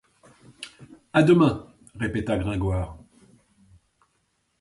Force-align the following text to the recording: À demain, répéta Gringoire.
À 1.13 1.21
demain, 1.21 1.67
répéta 1.95 2.35
Gringoire. 2.35 2.97